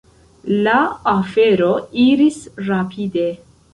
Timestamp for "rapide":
2.71-3.29